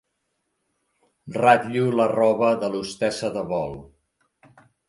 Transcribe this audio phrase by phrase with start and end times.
[1.35, 3.81] Ratllo la roba de l'hostessa de vol.